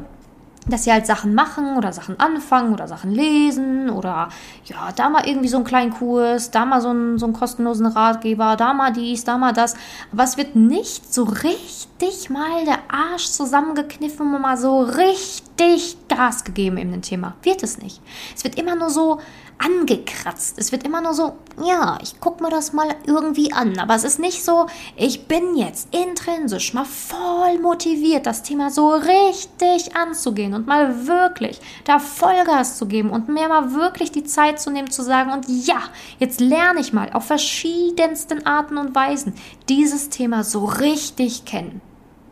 dass 0.67 0.85
sie 0.85 0.91
halt 0.91 1.05
Sachen 1.05 1.35
machen 1.35 1.77
oder 1.77 1.91
Sachen 1.91 2.19
anfangen 2.19 2.73
oder 2.73 2.87
Sachen 2.87 3.11
lesen 3.11 3.89
oder 3.89 4.29
ja, 4.65 4.91
da 4.95 5.09
mal 5.09 5.27
irgendwie 5.27 5.49
so 5.49 5.57
einen 5.57 5.65
kleinen 5.65 5.91
Kurs, 5.91 6.51
da 6.51 6.65
mal 6.65 6.81
so 6.81 6.89
einen, 6.89 7.17
so 7.17 7.25
einen 7.25 7.33
kostenlosen 7.33 7.85
Ratgeber, 7.85 8.55
da 8.55 8.73
mal 8.73 8.93
dies, 8.93 9.23
da 9.23 9.37
mal 9.37 9.53
das. 9.53 9.75
Aber 10.11 10.23
es 10.23 10.37
wird 10.37 10.55
nicht 10.55 11.13
so 11.13 11.23
richtig 11.23 12.29
mal 12.29 12.63
der 12.65 12.79
Arsch 12.87 13.27
zusammengekniffen 13.27 14.33
und 14.33 14.41
mal 14.41 14.57
so 14.57 14.81
richtig 14.81 15.97
Gas 16.07 16.43
gegeben 16.43 16.77
in 16.77 16.91
dem 16.91 17.01
Thema. 17.01 17.35
Wird 17.43 17.63
es 17.63 17.77
nicht. 17.77 18.01
Es 18.35 18.43
wird 18.43 18.57
immer 18.57 18.75
nur 18.75 18.89
so 18.89 19.19
angekratzt. 19.63 20.57
Es 20.57 20.71
wird 20.71 20.83
immer 20.83 21.01
nur 21.01 21.13
so, 21.13 21.33
ja, 21.63 21.97
ich 22.01 22.19
guck 22.19 22.41
mir 22.41 22.49
das 22.49 22.73
mal 22.73 22.95
irgendwie 23.05 23.53
an. 23.53 23.79
Aber 23.79 23.95
es 23.95 24.03
ist 24.03 24.19
nicht 24.19 24.43
so, 24.43 24.67
ich 24.95 25.27
bin 25.27 25.55
jetzt 25.55 25.93
intrinsisch 25.93 26.73
mal 26.73 26.85
voll 26.85 27.59
motiviert, 27.59 28.25
das 28.25 28.43
Thema 28.43 28.69
so 28.69 28.89
richtig 28.89 29.95
anzugehen 29.95 30.53
und 30.53 30.67
mal 30.67 31.07
wirklich 31.07 31.59
da 31.85 31.99
Vollgas 31.99 32.77
zu 32.77 32.87
geben 32.87 33.09
und 33.09 33.29
mir 33.29 33.47
mal 33.47 33.73
wirklich 33.73 34.11
die 34.11 34.23
Zeit 34.23 34.59
zu 34.59 34.69
nehmen, 34.69 34.91
zu 34.91 35.03
sagen, 35.03 35.31
und 35.31 35.45
ja, 35.47 35.81
jetzt 36.19 36.39
lerne 36.39 36.79
ich 36.79 36.93
mal 36.93 37.11
auf 37.13 37.25
verschiedensten 37.25 38.45
Arten 38.45 38.77
und 38.77 38.95
Weisen 38.95 39.33
dieses 39.69 40.09
Thema 40.09 40.43
so 40.43 40.65
richtig 40.65 41.45
kennen. 41.45 41.81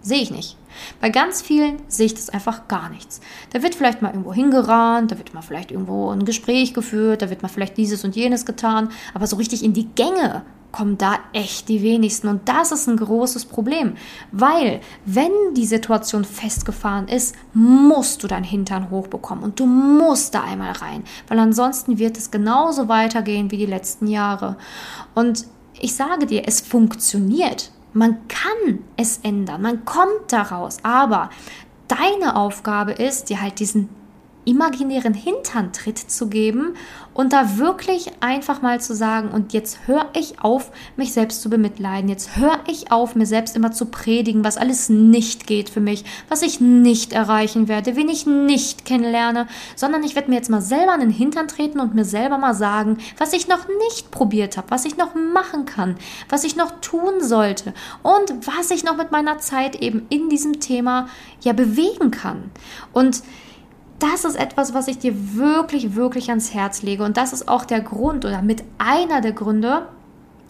Sehe 0.01 0.21
ich 0.21 0.31
nicht. 0.31 0.57
Bei 0.99 1.09
ganz 1.09 1.41
vielen 1.41 1.81
sehe 1.87 2.05
ich 2.07 2.13
das 2.13 2.29
einfach 2.29 2.67
gar 2.67 2.89
nichts. 2.89 3.21
Da 3.51 3.63
wird 3.63 3.75
vielleicht 3.75 4.01
mal 4.01 4.09
irgendwo 4.09 4.33
hingerannt, 4.33 5.11
da 5.11 5.17
wird 5.17 5.33
mal 5.33 5.41
vielleicht 5.41 5.71
irgendwo 5.71 6.09
ein 6.09 6.25
Gespräch 6.25 6.73
geführt, 6.73 7.21
da 7.21 7.29
wird 7.29 7.41
mal 7.41 7.49
vielleicht 7.49 7.77
dieses 7.77 8.03
und 8.03 8.15
jenes 8.15 8.45
getan, 8.45 8.89
aber 9.13 9.27
so 9.27 9.35
richtig 9.35 9.63
in 9.63 9.73
die 9.73 9.87
Gänge 9.95 10.43
kommen 10.71 10.97
da 10.97 11.19
echt 11.33 11.69
die 11.69 11.81
wenigsten. 11.81 12.27
Und 12.27 12.47
das 12.47 12.71
ist 12.71 12.87
ein 12.87 12.97
großes 12.97 13.45
Problem, 13.45 13.95
weil 14.31 14.81
wenn 15.05 15.31
die 15.55 15.65
Situation 15.65 16.23
festgefahren 16.23 17.07
ist, 17.07 17.35
musst 17.53 18.23
du 18.23 18.27
deinen 18.27 18.43
Hintern 18.43 18.89
hochbekommen 18.89 19.43
und 19.43 19.59
du 19.59 19.65
musst 19.65 20.33
da 20.33 20.43
einmal 20.43 20.71
rein, 20.71 21.03
weil 21.27 21.39
ansonsten 21.39 21.97
wird 21.99 22.17
es 22.17 22.31
genauso 22.31 22.87
weitergehen 22.87 23.51
wie 23.51 23.57
die 23.57 23.65
letzten 23.65 24.07
Jahre. 24.07 24.57
Und 25.13 25.45
ich 25.79 25.95
sage 25.95 26.25
dir, 26.25 26.43
es 26.45 26.61
funktioniert. 26.61 27.71
Man 27.93 28.27
kann 28.27 28.79
es 28.97 29.19
ändern, 29.19 29.61
man 29.61 29.85
kommt 29.85 30.31
daraus, 30.31 30.77
aber 30.83 31.29
deine 31.87 32.35
Aufgabe 32.35 32.93
ist, 32.93 33.29
dir 33.29 33.41
halt 33.41 33.59
diesen 33.59 33.89
imaginären 34.45 35.13
Hinterntritt 35.13 35.97
zu 35.97 36.27
geben 36.27 36.75
und 37.13 37.33
da 37.33 37.57
wirklich 37.57 38.11
einfach 38.21 38.61
mal 38.61 38.79
zu 38.79 38.95
sagen, 38.95 39.29
und 39.29 39.53
jetzt 39.53 39.79
höre 39.85 40.07
ich 40.17 40.39
auf, 40.39 40.71
mich 40.95 41.13
selbst 41.13 41.41
zu 41.41 41.49
bemitleiden. 41.49 42.09
Jetzt 42.09 42.37
höre 42.37 42.59
ich 42.67 42.91
auf, 42.91 43.15
mir 43.15 43.25
selbst 43.25 43.55
immer 43.55 43.71
zu 43.71 43.87
predigen, 43.87 44.43
was 44.43 44.57
alles 44.57 44.89
nicht 44.89 45.45
geht 45.45 45.69
für 45.69 45.81
mich, 45.81 46.05
was 46.29 46.41
ich 46.41 46.61
nicht 46.61 47.13
erreichen 47.13 47.67
werde, 47.67 47.95
wen 47.95 48.09
ich 48.09 48.25
nicht 48.25 48.85
kennenlerne, 48.85 49.47
sondern 49.75 50.03
ich 50.03 50.15
werde 50.15 50.29
mir 50.29 50.37
jetzt 50.37 50.49
mal 50.49 50.61
selber 50.61 50.93
an 50.93 51.01
den 51.01 51.09
Hintern 51.09 51.47
treten 51.47 51.79
und 51.79 51.93
mir 51.93 52.05
selber 52.05 52.37
mal 52.37 52.53
sagen, 52.53 52.97
was 53.17 53.33
ich 53.33 53.47
noch 53.47 53.67
nicht 53.89 54.09
probiert 54.11 54.57
habe, 54.57 54.71
was 54.71 54.85
ich 54.85 54.97
noch 54.97 55.13
machen 55.15 55.65
kann, 55.65 55.97
was 56.29 56.43
ich 56.43 56.55
noch 56.55 56.79
tun 56.81 57.21
sollte 57.21 57.73
und 58.03 58.47
was 58.47 58.71
ich 58.71 58.83
noch 58.83 58.95
mit 58.95 59.11
meiner 59.11 59.37
Zeit 59.39 59.75
eben 59.81 60.05
in 60.09 60.29
diesem 60.29 60.59
Thema 60.59 61.07
ja 61.41 61.53
bewegen 61.53 62.11
kann. 62.11 62.51
Und 62.93 63.21
das 64.01 64.25
ist 64.25 64.35
etwas, 64.35 64.73
was 64.73 64.87
ich 64.87 64.97
dir 64.97 65.13
wirklich, 65.35 65.95
wirklich 65.95 66.29
ans 66.29 66.53
Herz 66.53 66.81
lege. 66.81 67.03
Und 67.03 67.17
das 67.17 67.33
ist 67.33 67.47
auch 67.47 67.65
der 67.65 67.81
Grund 67.81 68.25
oder 68.25 68.41
mit 68.41 68.63
einer 68.77 69.21
der 69.21 69.31
Gründe, 69.31 69.87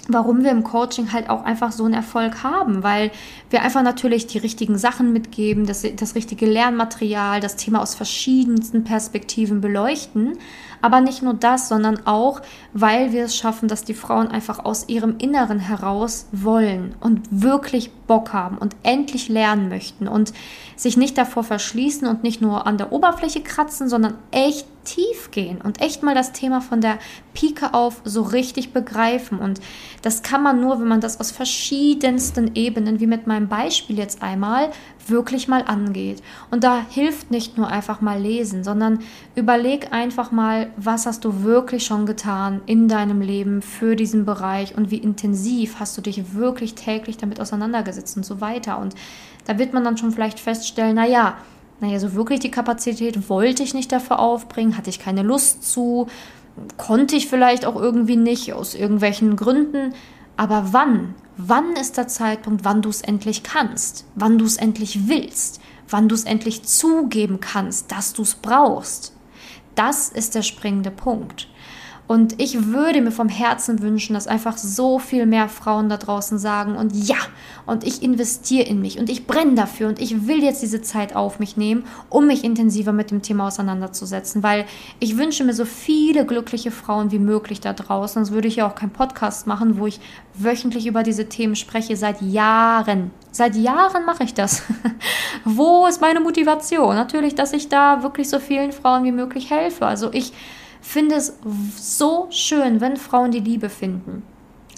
warum 0.07 0.43
wir 0.43 0.51
im 0.51 0.63
Coaching 0.63 1.11
halt 1.13 1.29
auch 1.29 1.43
einfach 1.43 1.71
so 1.71 1.85
einen 1.85 1.93
Erfolg 1.93 2.43
haben, 2.43 2.83
weil 2.83 3.11
wir 3.49 3.61
einfach 3.61 3.83
natürlich 3.83 4.27
die 4.27 4.39
richtigen 4.39 4.77
Sachen 4.77 5.13
mitgeben, 5.13 5.65
das, 5.65 5.85
das 5.95 6.15
richtige 6.15 6.45
Lernmaterial, 6.45 7.39
das 7.39 7.55
Thema 7.55 7.81
aus 7.81 7.95
verschiedensten 7.95 8.83
Perspektiven 8.83 9.61
beleuchten. 9.61 10.37
Aber 10.81 10.99
nicht 10.99 11.21
nur 11.21 11.35
das, 11.35 11.69
sondern 11.69 12.07
auch, 12.07 12.41
weil 12.73 13.11
wir 13.11 13.25
es 13.25 13.35
schaffen, 13.35 13.67
dass 13.67 13.83
die 13.83 13.93
Frauen 13.93 14.29
einfach 14.29 14.65
aus 14.65 14.89
ihrem 14.89 15.17
Inneren 15.19 15.59
heraus 15.59 16.27
wollen 16.31 16.95
und 16.99 17.21
wirklich 17.29 17.91
Bock 18.07 18.33
haben 18.33 18.57
und 18.57 18.75
endlich 18.81 19.29
lernen 19.29 19.69
möchten 19.69 20.07
und 20.07 20.33
sich 20.81 20.97
nicht 20.97 21.15
davor 21.15 21.43
verschließen 21.43 22.07
und 22.07 22.23
nicht 22.23 22.41
nur 22.41 22.65
an 22.65 22.79
der 22.79 22.91
Oberfläche 22.91 23.41
kratzen, 23.41 23.87
sondern 23.87 24.15
echt 24.31 24.65
tief 24.83 25.29
gehen 25.29 25.61
und 25.61 25.79
echt 25.79 26.01
mal 26.01 26.15
das 26.15 26.31
Thema 26.31 26.59
von 26.59 26.81
der 26.81 26.97
Pike 27.35 27.75
auf 27.75 28.01
so 28.03 28.23
richtig 28.23 28.73
begreifen. 28.73 29.37
Und 29.37 29.61
das 30.01 30.23
kann 30.23 30.41
man 30.41 30.59
nur, 30.59 30.79
wenn 30.79 30.87
man 30.87 30.99
das 30.99 31.19
aus 31.19 31.29
verschiedensten 31.29 32.55
Ebenen, 32.55 32.99
wie 32.99 33.05
mit 33.05 33.27
meinem 33.27 33.47
Beispiel 33.47 33.99
jetzt 33.99 34.23
einmal, 34.23 34.71
wirklich 35.07 35.47
mal 35.47 35.63
angeht. 35.67 36.23
Und 36.49 36.63
da 36.63 36.83
hilft 36.89 37.29
nicht 37.29 37.59
nur 37.59 37.67
einfach 37.67 38.01
mal 38.01 38.19
lesen, 38.19 38.63
sondern 38.63 38.99
überleg 39.35 39.93
einfach 39.93 40.31
mal, 40.31 40.71
was 40.77 41.05
hast 41.05 41.25
du 41.25 41.43
wirklich 41.43 41.85
schon 41.85 42.07
getan 42.07 42.61
in 42.65 42.87
deinem 42.87 43.21
Leben 43.21 43.61
für 43.61 43.95
diesen 43.95 44.25
Bereich 44.25 44.75
und 44.75 44.89
wie 44.89 44.97
intensiv 44.97 45.75
hast 45.79 45.95
du 45.95 46.01
dich 46.01 46.33
wirklich 46.33 46.73
täglich 46.73 47.17
damit 47.17 47.39
auseinandergesetzt 47.39 48.17
und 48.17 48.25
so 48.25 48.41
weiter. 48.41 48.79
Und 48.79 48.95
da 49.45 49.57
wird 49.57 49.73
man 49.73 49.83
dann 49.83 49.97
schon 49.97 50.11
vielleicht 50.11 50.39
feststellen, 50.39 50.95
naja, 50.95 51.37
naja, 51.79 51.99
so 51.99 52.13
wirklich 52.13 52.39
die 52.39 52.51
Kapazität 52.51 53.29
wollte 53.29 53.63
ich 53.63 53.73
nicht 53.73 53.91
dafür 53.91 54.19
aufbringen, 54.19 54.77
hatte 54.77 54.89
ich 54.89 54.99
keine 54.99 55.23
Lust 55.23 55.63
zu, 55.63 56.07
konnte 56.77 57.15
ich 57.15 57.27
vielleicht 57.27 57.65
auch 57.65 57.75
irgendwie 57.75 58.17
nicht 58.17 58.53
aus 58.53 58.75
irgendwelchen 58.75 59.35
Gründen. 59.35 59.93
Aber 60.37 60.73
wann? 60.73 61.15
Wann 61.37 61.73
ist 61.73 61.97
der 61.97 62.07
Zeitpunkt, 62.07 62.63
wann 62.65 62.81
du 62.81 62.89
es 62.89 63.01
endlich 63.01 63.41
kannst, 63.41 64.05
wann 64.15 64.37
du 64.37 64.45
es 64.45 64.57
endlich 64.57 65.07
willst, 65.07 65.59
wann 65.89 66.07
du 66.07 66.13
es 66.13 66.25
endlich 66.25 66.63
zugeben 66.63 67.39
kannst, 67.39 67.91
dass 67.91 68.13
du 68.13 68.21
es 68.21 68.35
brauchst? 68.35 69.13
Das 69.73 70.09
ist 70.09 70.35
der 70.35 70.43
springende 70.43 70.91
Punkt. 70.91 71.47
Und 72.11 72.41
ich 72.41 72.65
würde 72.65 72.99
mir 72.99 73.13
vom 73.13 73.29
Herzen 73.29 73.81
wünschen, 73.81 74.15
dass 74.15 74.27
einfach 74.27 74.57
so 74.57 74.99
viel 74.99 75.25
mehr 75.25 75.47
Frauen 75.47 75.87
da 75.87 75.95
draußen 75.95 76.37
sagen 76.37 76.75
und 76.75 76.93
ja, 76.93 77.15
und 77.65 77.87
ich 77.87 78.03
investiere 78.03 78.67
in 78.67 78.81
mich 78.81 78.99
und 78.99 79.09
ich 79.09 79.27
brenne 79.27 79.55
dafür 79.55 79.87
und 79.87 80.01
ich 80.01 80.27
will 80.27 80.43
jetzt 80.43 80.61
diese 80.61 80.81
Zeit 80.81 81.15
auf 81.15 81.39
mich 81.39 81.55
nehmen, 81.55 81.85
um 82.09 82.27
mich 82.27 82.43
intensiver 82.43 82.91
mit 82.91 83.11
dem 83.11 83.21
Thema 83.21 83.47
auseinanderzusetzen, 83.47 84.43
weil 84.43 84.65
ich 84.99 85.17
wünsche 85.17 85.45
mir 85.45 85.53
so 85.53 85.63
viele 85.63 86.25
glückliche 86.25 86.69
Frauen 86.69 87.13
wie 87.13 87.19
möglich 87.19 87.61
da 87.61 87.71
draußen. 87.71 88.25
Sonst 88.25 88.33
würde 88.33 88.49
ich 88.49 88.57
ja 88.57 88.67
auch 88.67 88.75
keinen 88.75 88.91
Podcast 88.91 89.47
machen, 89.47 89.79
wo 89.79 89.87
ich 89.87 90.01
wöchentlich 90.33 90.87
über 90.87 91.03
diese 91.03 91.29
Themen 91.29 91.55
spreche, 91.55 91.95
seit 91.95 92.21
Jahren. 92.21 93.11
Seit 93.31 93.55
Jahren 93.55 94.03
mache 94.03 94.25
ich 94.25 94.33
das. 94.33 94.63
Wo 95.45 95.87
ist 95.87 96.01
meine 96.01 96.19
Motivation? 96.19 96.95
Natürlich, 96.95 97.35
dass 97.35 97.53
ich 97.53 97.69
da 97.69 98.03
wirklich 98.03 98.27
so 98.27 98.39
vielen 98.39 98.73
Frauen 98.73 99.05
wie 99.05 99.13
möglich 99.13 99.49
helfe. 99.49 99.85
Also 99.85 100.09
ich 100.11 100.33
finde 100.81 101.15
es 101.15 101.37
so 101.77 102.27
schön, 102.31 102.81
wenn 102.81 102.97
Frauen 102.97 103.31
die 103.31 103.39
Liebe 103.39 103.69
finden. 103.69 104.23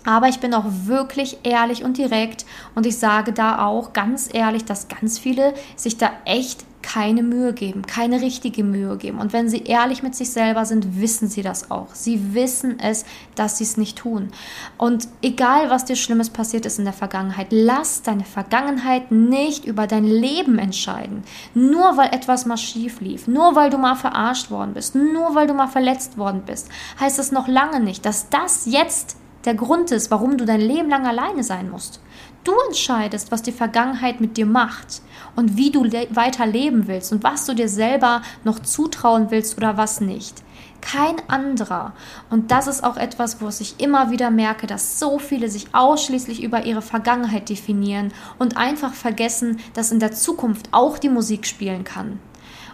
Aber 0.05 0.27
ich 0.27 0.39
bin 0.39 0.53
auch 0.53 0.65
wirklich 0.67 1.38
ehrlich 1.43 1.83
und 1.83 1.98
direkt 1.98 2.45
und 2.75 2.86
ich 2.86 2.98
sage 2.98 3.31
da 3.31 3.65
auch 3.65 3.93
ganz 3.93 4.29
ehrlich, 4.31 4.65
dass 4.65 4.89
ganz 4.89 5.17
viele 5.17 5.53
sich 5.77 5.98
da 5.98 6.12
echt 6.25 6.65
keine 6.84 7.24
Mühe 7.24 7.54
geben, 7.54 7.82
keine 7.82 8.22
richtige 8.22 8.63
Mühe 8.63 8.98
geben. 8.98 9.18
Und 9.18 9.34
wenn 9.34 9.50
sie 9.50 9.63
ehrlich 9.63 10.04
mit 10.04 10.13
sich 10.13 10.30
selber 10.30 10.66
sind, 10.66 11.02
wissen 11.02 11.28
sie 11.28 11.42
das 11.42 11.72
auch. 11.72 11.96
Sie 11.96 12.36
wissen 12.36 12.80
es, 12.80 13.06
dass 13.34 13.58
sie 13.58 13.63
es 13.63 13.78
nicht 13.78 13.98
tun. 13.98 14.30
Und 14.78 15.08
egal, 15.24 15.72
was 15.72 15.86
dir 15.86 15.96
Schlimmes 15.96 16.30
passiert 16.30 16.68
ist 16.68 16.78
in 16.78 16.86
der 16.86 16.94
Vergangenheit, 16.94 17.48
lass 17.50 18.04
deine 18.04 18.25
Vergangenheit 18.25 19.12
nicht 19.12 19.66
über 19.66 19.88
dein 19.88 20.06
Leben 20.06 20.60
entscheiden. 20.60 21.24
Nur 21.56 21.98
weil 21.98 22.13
etwas 22.13 22.46
mal 22.46 22.58
schief 22.58 23.02
lief, 23.02 23.28
nur 23.28 23.56
weil 23.56 23.72
du 23.72 23.78
mal 23.78 23.96
verarscht 23.96 24.52
worden 24.52 24.74
bist, 24.74 24.94
nur 24.94 25.34
weil 25.34 25.48
du 25.48 25.54
mal 25.54 25.68
verletzt 25.68 26.18
worden 26.18 26.44
bist, 26.46 26.70
heißt 27.00 27.18
es 27.18 27.32
noch 27.32 27.48
lange 27.48 27.80
nicht, 27.80 28.06
dass 28.06 28.30
das 28.30 28.66
jetzt 28.66 29.16
der 29.45 29.55
Grund 29.55 29.91
ist, 29.91 30.12
warum 30.12 30.38
du 30.38 30.45
dein 30.45 30.62
Leben 30.62 30.89
lang 30.89 31.05
alleine 31.05 31.43
sein 31.43 31.69
musst. 31.69 32.00
Du 32.43 32.53
entscheidest, 32.67 33.31
was 33.31 33.41
die 33.41 33.51
Vergangenheit 33.51 34.19
mit 34.19 34.38
dir 34.38 34.45
macht 34.45 35.01
und 35.35 35.55
wie 35.57 35.71
du 35.71 35.83
weiter 35.83 36.45
leben 36.45 36.88
willst 36.88 37.12
und 37.12 37.23
was 37.23 37.45
du 37.45 37.53
dir 37.53 37.69
selber 37.69 38.21
noch 38.43 38.59
zutrauen 38.59 39.31
willst 39.31 39.57
oder 39.57 39.77
was 39.77 40.01
nicht. 40.01 40.43
Kein 40.81 41.15
anderer. 41.29 41.93
Und 42.29 42.51
das 42.51 42.67
ist 42.67 42.83
auch 42.83 42.97
etwas, 42.97 43.41
wo 43.41 43.47
ich 43.47 43.79
immer 43.79 44.12
wieder 44.12 44.29
merke, 44.29 44.67
dass 44.67 45.00
so 45.00 45.17
viele 45.17 45.50
sich 45.50 45.73
ausschließlich 45.73 46.43
über 46.43 46.65
ihre 46.65 46.81
Vergangenheit 46.81 47.47
definieren 47.47 48.12
und 48.38 48.57
einfach 48.57 48.93
vergessen, 48.93 49.59
dass 49.73 49.93
in 49.93 50.01
der 50.01 50.12
Zukunft 50.12 50.67
auch 50.71 50.97
die 50.97 51.09
Musik 51.09 51.47
spielen 51.47 51.85
kann. 51.85 52.19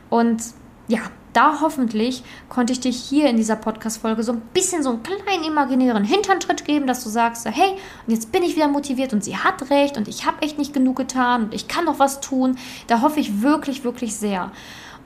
Und 0.09 0.41
ja, 0.89 0.99
da 1.33 1.61
hoffentlich 1.61 2.23
konnte 2.49 2.73
ich 2.73 2.79
dich 2.79 2.97
hier 2.97 3.29
in 3.29 3.37
dieser 3.37 3.55
Podcast-Folge 3.55 4.23
so 4.23 4.31
ein 4.31 4.41
bisschen 4.53 4.81
so 4.81 4.89
einen 4.89 5.03
kleinen 5.03 5.43
imaginären 5.43 6.03
Hinterntritt 6.03 6.65
geben, 6.65 6.87
dass 6.87 7.03
du 7.03 7.09
sagst, 7.09 7.45
hey, 7.45 7.73
und 8.07 8.13
jetzt 8.13 8.31
bin 8.31 8.41
ich 8.41 8.55
wieder 8.55 8.67
motiviert 8.67 9.13
und 9.13 9.23
sie 9.23 9.37
hat 9.37 9.69
recht 9.69 9.97
und 9.97 10.07
ich 10.07 10.25
habe 10.25 10.41
echt 10.41 10.57
nicht 10.57 10.73
genug 10.73 10.95
getan 10.95 11.43
und 11.43 11.53
ich 11.53 11.67
kann 11.67 11.85
noch 11.85 11.99
was 11.99 12.21
tun. 12.21 12.57
Da 12.87 13.01
hoffe 13.01 13.19
ich 13.19 13.43
wirklich, 13.43 13.83
wirklich 13.83 14.15
sehr. 14.15 14.51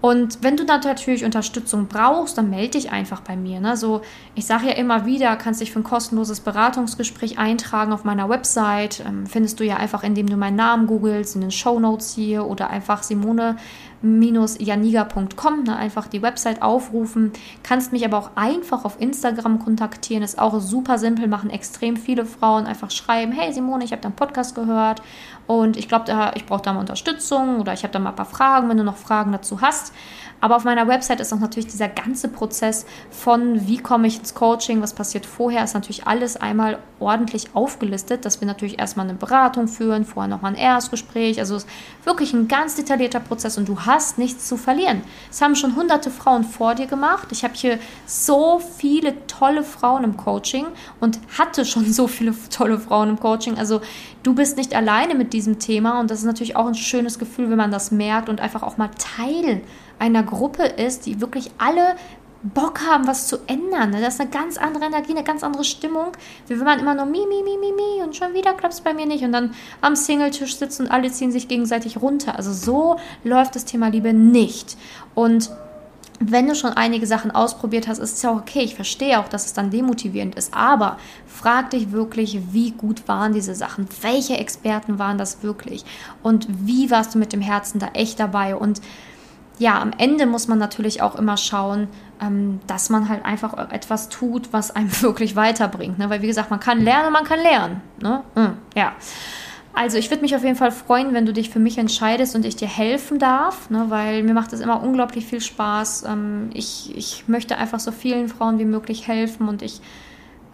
Und 0.03 0.43
wenn 0.43 0.57
du 0.57 0.65
dann 0.65 0.81
natürlich 0.81 1.23
Unterstützung 1.23 1.87
brauchst, 1.87 2.37
dann 2.37 2.49
melde 2.49 2.71
dich 2.71 2.91
einfach 2.91 3.21
bei 3.21 3.37
mir. 3.37 3.61
Ne? 3.61 3.77
So, 3.77 4.01
ich 4.35 4.45
sage 4.45 4.67
ja 4.67 4.73
immer 4.73 5.05
wieder, 5.05 5.33
kannst 5.37 5.61
dich 5.61 5.71
für 5.71 5.79
ein 5.79 5.85
kostenloses 5.85 6.41
Beratungsgespräch 6.41 7.37
eintragen 7.37 7.93
auf 7.93 8.03
meiner 8.03 8.27
Website. 8.27 9.01
Ähm, 9.07 9.27
findest 9.27 9.61
du 9.61 9.63
ja 9.63 9.77
einfach, 9.77 10.03
indem 10.03 10.27
du 10.27 10.35
meinen 10.35 10.57
Namen 10.57 10.87
googelst, 10.87 11.35
in 11.35 11.41
den 11.41 11.51
Show 11.51 11.79
Notes 11.79 12.13
hier 12.13 12.45
oder 12.45 12.69
einfach 12.69 13.01
Simone 13.01 13.55
janiga.com, 14.03 15.63
ne, 15.63 15.77
einfach 15.77 16.07
die 16.07 16.21
Website 16.21 16.61
aufrufen. 16.61 17.31
Kannst 17.63 17.93
mich 17.93 18.03
aber 18.03 18.17
auch 18.17 18.31
einfach 18.35 18.83
auf 18.83 18.99
Instagram 18.99 19.59
kontaktieren, 19.59 20.23
ist 20.23 20.37
auch 20.37 20.59
super 20.59 20.97
simpel, 20.97 21.29
machen 21.29 21.49
extrem 21.49 21.95
viele 21.95 22.25
Frauen. 22.25 22.65
Einfach 22.65 22.91
schreiben, 22.91 23.31
hey 23.31 23.53
Simone, 23.53 23.85
ich 23.85 23.93
habe 23.93 24.01
deinen 24.01 24.17
Podcast 24.17 24.55
gehört 24.55 25.01
und 25.47 25.77
ich 25.77 25.87
glaube, 25.87 26.31
ich 26.35 26.45
brauche 26.45 26.61
da 26.61 26.73
mal 26.73 26.79
Unterstützung 26.79 27.59
oder 27.59 27.73
ich 27.73 27.83
habe 27.83 27.91
da 27.91 27.99
mal 27.99 28.09
ein 28.09 28.15
paar 28.15 28.25
Fragen, 28.25 28.69
wenn 28.69 28.77
du 28.77 28.83
noch 28.83 28.97
Fragen 28.97 29.31
dazu 29.31 29.61
hast. 29.61 29.93
Aber 30.43 30.57
auf 30.57 30.65
meiner 30.65 30.89
Website 30.89 31.21
ist 31.21 31.31
auch 31.31 31.39
natürlich 31.39 31.67
dieser 31.67 31.87
ganze 31.87 32.27
Prozess 32.27 32.85
von, 33.09 33.65
wie 33.65 33.77
komme 33.77 34.07
ich 34.07 34.19
ins 34.19 34.35
Coaching, 34.35 34.81
was 34.81 34.93
passiert 34.93 35.25
vorher, 35.25 35.63
ist 35.63 35.73
natürlich 35.73 36.05
alles 36.05 36.35
einmal 36.35 36.79
ordentlich 36.99 37.55
aufgelistet, 37.55 38.25
dass 38.25 38.41
wir 38.41 38.45
natürlich 38.45 38.77
erstmal 38.77 39.07
eine 39.07 39.17
Beratung 39.17 39.69
führen, 39.69 40.03
vorher 40.03 40.27
nochmal 40.27 40.51
ein 40.51 40.57
Erstgespräch. 40.57 41.39
Also 41.39 41.55
es 41.55 41.63
ist 41.63 41.69
wirklich 42.03 42.33
ein 42.33 42.49
ganz 42.49 42.75
detaillierter 42.75 43.21
Prozess 43.21 43.57
und 43.57 43.69
du 43.69 43.79
hast 43.85 44.17
nichts 44.17 44.45
zu 44.45 44.57
verlieren. 44.57 45.03
Es 45.31 45.41
haben 45.41 45.55
schon 45.55 45.77
hunderte 45.77 46.11
Frauen 46.11 46.43
vor 46.43 46.75
dir 46.75 46.87
gemacht. 46.87 47.29
Ich 47.31 47.45
habe 47.45 47.53
hier 47.53 47.79
so 48.05 48.59
viele 48.59 49.25
tolle 49.27 49.63
Frauen 49.63 50.03
im 50.03 50.17
Coaching 50.17 50.65
und 50.99 51.19
hatte 51.37 51.63
schon 51.63 51.85
so 51.93 52.09
viele 52.09 52.35
tolle 52.49 52.79
Frauen 52.79 53.11
im 53.11 53.17
Coaching. 53.17 53.57
Also 53.57 53.79
du 54.23 54.35
bist 54.35 54.57
nicht 54.57 54.75
alleine 54.75 55.15
mit 55.15 55.31
diesem 55.31 55.59
Thema 55.59 56.01
und 56.01 56.11
das 56.11 56.19
ist 56.19 56.25
natürlich 56.25 56.57
auch 56.57 56.67
ein 56.67 56.75
schönes 56.75 57.17
Gefühl, 57.17 57.49
wenn 57.49 57.57
man 57.57 57.71
das 57.71 57.91
merkt 57.91 58.27
und 58.27 58.41
einfach 58.41 58.61
auch 58.61 58.75
mal 58.75 58.89
Teil 58.97 59.61
einer 59.99 60.23
Gruppe 60.23 60.63
ist, 60.63 61.05
die 61.05 61.21
wirklich 61.21 61.51
alle 61.57 61.95
Bock 62.43 62.81
haben, 62.85 63.07
was 63.07 63.27
zu 63.27 63.37
ändern. 63.47 63.91
Ne? 63.91 64.01
Das 64.01 64.15
ist 64.15 64.21
eine 64.21 64.29
ganz 64.29 64.57
andere 64.57 64.85
Energie, 64.85 65.11
eine 65.11 65.23
ganz 65.23 65.43
andere 65.43 65.63
Stimmung, 65.63 66.07
wie 66.47 66.57
wenn 66.57 66.65
man 66.65 66.79
immer 66.79 66.93
nur 66.93 67.05
mi, 67.05 67.25
mi, 67.25 67.41
mi, 67.41 67.57
mi, 67.57 67.71
mi 67.71 68.03
und 68.03 68.15
schon 68.15 68.33
wieder 68.33 68.53
klappt 68.53 68.73
es 68.73 68.81
bei 68.81 68.93
mir 68.93 69.05
nicht 69.05 69.23
und 69.23 69.31
dann 69.31 69.53
am 69.79 69.95
Singletisch 69.95 70.57
sitzt 70.57 70.81
und 70.81 70.91
alle 70.91 71.09
ziehen 71.09 71.31
sich 71.31 71.47
gegenseitig 71.47 72.01
runter. 72.01 72.35
Also 72.35 72.51
so 72.51 72.97
läuft 73.23 73.55
das 73.55 73.63
Thema 73.63 73.87
Liebe 73.87 74.13
nicht. 74.13 74.77
Und 75.15 75.51
wenn 76.19 76.47
du 76.47 76.55
schon 76.55 76.73
einige 76.73 77.07
Sachen 77.07 77.31
ausprobiert 77.31 77.87
hast, 77.87 77.99
ist 77.99 78.17
es 78.17 78.21
ja 78.21 78.31
auch 78.31 78.37
okay. 78.37 78.61
Ich 78.61 78.75
verstehe 78.75 79.19
auch, 79.19 79.27
dass 79.27 79.45
es 79.45 79.53
dann 79.53 79.71
demotivierend 79.71 80.35
ist. 80.35 80.53
Aber 80.53 80.97
frag 81.25 81.71
dich 81.71 81.91
wirklich, 81.91 82.39
wie 82.51 82.71
gut 82.71 83.07
waren 83.07 83.33
diese 83.33 83.55
Sachen? 83.55 83.87
Welche 84.01 84.37
Experten 84.37 84.99
waren 84.99 85.17
das 85.17 85.43
wirklich? 85.43 85.85
Und 86.21 86.47
wie 86.49 86.91
warst 86.91 87.15
du 87.15 87.19
mit 87.19 87.33
dem 87.33 87.41
Herzen 87.41 87.79
da 87.79 87.87
echt 87.93 88.19
dabei? 88.19 88.55
Und 88.55 88.81
ja, 89.59 89.79
am 89.79 89.91
Ende 89.97 90.25
muss 90.25 90.47
man 90.47 90.57
natürlich 90.57 91.01
auch 91.01 91.15
immer 91.15 91.37
schauen, 91.37 91.87
ähm, 92.21 92.59
dass 92.67 92.89
man 92.89 93.09
halt 93.09 93.25
einfach 93.25 93.71
etwas 93.71 94.09
tut, 94.09 94.51
was 94.51 94.71
einem 94.71 94.89
wirklich 95.01 95.35
weiterbringt. 95.35 95.99
Ne? 95.99 96.09
Weil 96.09 96.21
wie 96.21 96.27
gesagt, 96.27 96.49
man 96.49 96.59
kann 96.59 96.81
lernen, 96.81 97.13
man 97.13 97.23
kann 97.23 97.39
lernen. 97.39 97.81
Ne? 98.01 98.23
Hm, 98.35 98.53
ja. 98.75 98.93
Also 99.75 99.97
ich 99.97 100.11
würde 100.11 100.21
mich 100.21 100.35
auf 100.35 100.43
jeden 100.43 100.55
Fall 100.55 100.71
freuen, 100.71 101.15
wenn 101.15 101.25
du 101.25 101.33
dich 101.33 101.49
für 101.49 101.57
mich 101.57 101.79
entscheidest 101.79 102.35
und 102.35 102.45
ich 102.45 102.55
dir 102.55 102.67
helfen 102.67 103.17
darf, 103.17 103.71
ne, 103.71 103.85
weil 103.89 104.21
mir 104.21 104.35
macht 104.35 104.53
es 104.53 104.59
immer 104.59 104.83
unglaublich 104.83 105.25
viel 105.25 105.41
Spaß. 105.41 106.03
Ähm, 106.07 106.51
ich, 106.53 106.95
ich 106.95 107.27
möchte 107.27 107.57
einfach 107.57 107.79
so 107.79 107.91
vielen 107.91 108.29
Frauen 108.29 108.59
wie 108.59 108.65
möglich 108.65 109.07
helfen 109.07 109.49
und 109.49 109.63
ich 109.63 109.81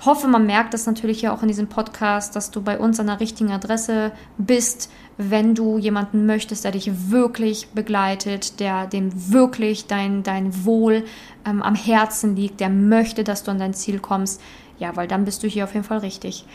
hoffe, 0.05 0.27
man 0.27 0.45
merkt 0.45 0.73
das 0.73 0.85
natürlich 0.85 1.21
ja 1.21 1.33
auch 1.33 1.41
in 1.41 1.47
diesem 1.47 1.67
Podcast, 1.67 2.35
dass 2.35 2.51
du 2.51 2.61
bei 2.61 2.79
uns 2.79 2.99
an 2.99 3.07
der 3.07 3.19
richtigen 3.19 3.51
Adresse 3.51 4.11
bist, 4.37 4.89
wenn 5.17 5.55
du 5.55 5.77
jemanden 5.77 6.25
möchtest, 6.25 6.63
der 6.63 6.71
dich 6.71 7.11
wirklich 7.11 7.69
begleitet, 7.69 8.59
der 8.59 8.87
dem 8.87 9.31
wirklich 9.31 9.87
dein, 9.87 10.23
dein 10.23 10.65
Wohl 10.65 11.03
ähm, 11.45 11.61
am 11.61 11.75
Herzen 11.75 12.35
liegt, 12.35 12.61
der 12.61 12.69
möchte, 12.69 13.23
dass 13.23 13.43
du 13.43 13.51
an 13.51 13.59
dein 13.59 13.73
Ziel 13.73 13.99
kommst. 13.99 14.41
Ja, 14.77 14.95
weil 14.95 15.07
dann 15.09 15.25
bist 15.25 15.43
du 15.43 15.47
hier 15.47 15.65
auf 15.65 15.73
jeden 15.73 15.85
Fall 15.85 15.97
richtig. 15.97 16.45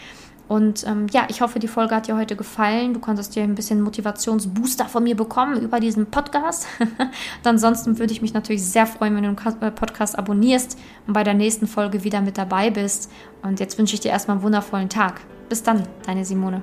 Und 0.47 0.87
ähm, 0.87 1.07
ja, 1.11 1.27
ich 1.29 1.41
hoffe, 1.41 1.59
die 1.59 1.69
Folge 1.69 1.95
hat 1.95 2.07
dir 2.07 2.17
heute 2.17 2.37
gefallen. 2.37 2.93
Du 2.95 3.01
konntest 3.01 3.35
dir 3.35 3.43
ein 3.43 3.55
bisschen 3.55 3.81
Motivationsbooster 3.81 4.87
von 4.87 5.03
mir 5.03 5.17
bekommen 5.17 5.61
über 5.61 5.81
diesen 5.81 6.07
Podcast. 6.07 6.67
und 6.79 7.47
ansonsten 7.47 7.99
würde 7.99 8.13
ich 8.13 8.23
mich 8.23 8.35
natürlich 8.35 8.65
sehr 8.65 8.87
freuen, 8.87 9.17
wenn 9.17 9.25
du 9.25 9.33
den 9.33 9.63
äh, 9.63 9.71
Podcast 9.71 10.19
abonnierst 10.19 10.79
und 11.07 11.15
bei 11.15 11.25
der 11.25 11.35
nächsten 11.35 11.67
Folge 11.67 12.05
wieder 12.05 12.21
mit 12.21 12.37
dabei 12.37 12.71
bist. 12.71 13.11
Und 13.43 13.61
jetzt 13.61 13.79
wünsche 13.79 13.95
ich 13.95 14.01
dir 14.01 14.11
erstmal 14.11 14.37
einen 14.37 14.45
wundervollen 14.45 14.89
Tag. 14.89 15.21
Bis 15.49 15.63
dann, 15.63 15.83
deine 16.07 16.25
Simone. 16.25 16.63